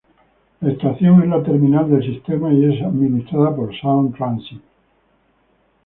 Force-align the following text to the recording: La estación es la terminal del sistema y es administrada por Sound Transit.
La 0.61 0.71
estación 0.71 1.21
es 1.21 1.27
la 1.29 1.43
terminal 1.43 1.87
del 1.87 2.01
sistema 2.03 2.51
y 2.51 2.65
es 2.75 2.81
administrada 2.83 3.55
por 3.55 3.71
Sound 3.79 4.15
Transit. 4.17 4.63